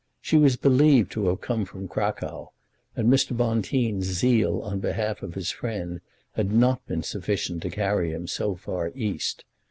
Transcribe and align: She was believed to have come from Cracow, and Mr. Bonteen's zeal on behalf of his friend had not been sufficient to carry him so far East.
She 0.19 0.35
was 0.37 0.55
believed 0.57 1.11
to 1.11 1.27
have 1.27 1.41
come 1.41 1.63
from 1.63 1.87
Cracow, 1.87 2.53
and 2.95 3.07
Mr. 3.07 3.37
Bonteen's 3.37 4.07
zeal 4.07 4.59
on 4.63 4.79
behalf 4.79 5.21
of 5.21 5.35
his 5.35 5.51
friend 5.51 6.01
had 6.31 6.51
not 6.51 6.83
been 6.87 7.03
sufficient 7.03 7.61
to 7.61 7.69
carry 7.69 8.11
him 8.11 8.25
so 8.25 8.55
far 8.55 8.91
East. 8.95 9.45